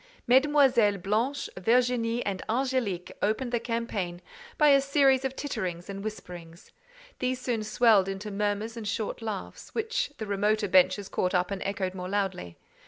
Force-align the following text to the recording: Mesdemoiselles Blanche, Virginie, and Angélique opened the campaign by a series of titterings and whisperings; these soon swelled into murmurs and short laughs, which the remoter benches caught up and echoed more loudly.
Mesdemoiselles 0.25 1.03
Blanche, 1.03 1.47
Virginie, 1.55 2.25
and 2.25 2.41
Angélique 2.49 3.11
opened 3.21 3.51
the 3.51 3.59
campaign 3.59 4.19
by 4.57 4.69
a 4.69 4.81
series 4.81 5.23
of 5.23 5.35
titterings 5.35 5.89
and 5.91 6.03
whisperings; 6.03 6.71
these 7.19 7.39
soon 7.39 7.61
swelled 7.63 8.07
into 8.09 8.31
murmurs 8.31 8.75
and 8.75 8.87
short 8.87 9.21
laughs, 9.21 9.75
which 9.75 10.11
the 10.17 10.25
remoter 10.25 10.67
benches 10.67 11.07
caught 11.07 11.35
up 11.35 11.51
and 11.51 11.61
echoed 11.61 11.93
more 11.93 12.09
loudly. 12.09 12.57